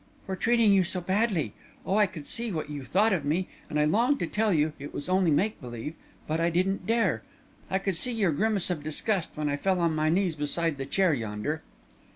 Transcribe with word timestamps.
"For 0.25 0.35
treating 0.35 0.73
you 0.73 0.83
so 0.83 0.99
badly! 0.99 1.53
Oh, 1.85 1.95
I 1.95 2.07
could 2.07 2.25
see 2.25 2.51
what 2.51 2.71
you 2.71 2.83
thought 2.83 3.13
of 3.13 3.23
me, 3.23 3.47
and 3.69 3.79
I 3.79 3.85
longed 3.85 4.17
to 4.21 4.25
tell 4.25 4.51
you 4.51 4.73
it 4.79 4.95
was 4.95 5.07
only 5.07 5.29
make 5.29 5.61
believe, 5.61 5.95
but 6.25 6.39
I 6.39 6.49
didn't 6.49 6.87
dare! 6.87 7.21
I 7.69 7.77
could 7.77 7.95
see 7.95 8.11
your 8.11 8.31
grimace 8.31 8.71
of 8.71 8.83
disgust, 8.83 9.29
when 9.35 9.47
I 9.47 9.57
fell 9.57 9.79
on 9.79 9.93
my 9.93 10.09
knees 10.09 10.33
beside 10.35 10.79
the 10.79 10.87
chair 10.87 11.13
yonder...." 11.13 11.61